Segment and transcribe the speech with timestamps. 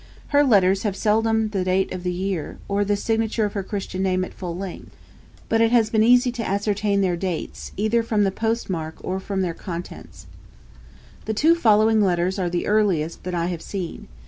[0.29, 3.61] Her letters have very seldom the date of the year, or the signature of her
[3.61, 4.89] christian name at full length;
[5.47, 9.19] but it has been easy to ascertain their dates, either from the post mark, or
[9.19, 10.25] from their contents.
[11.25, 14.07] The two following letters are the earliest that I have seen.